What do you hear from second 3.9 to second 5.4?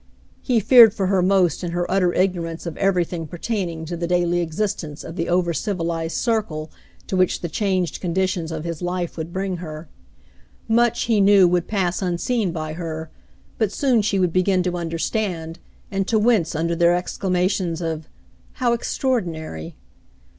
the daily existence of the